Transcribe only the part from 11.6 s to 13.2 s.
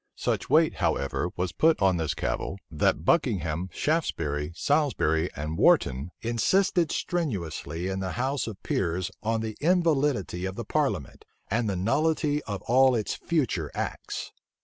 the nullity of all its